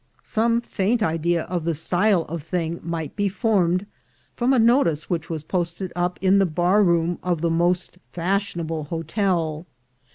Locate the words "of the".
1.43-1.75, 7.21-7.51